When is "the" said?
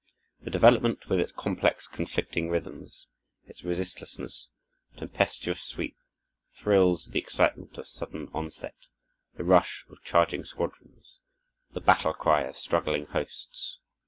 0.39-0.49, 7.13-7.19, 9.35-9.43, 11.73-11.81